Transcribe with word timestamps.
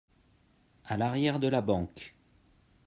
À 0.85 0.97
l'arrière 0.97 1.39
de 1.39 1.47
la 1.47 1.61
banque. 1.61 2.15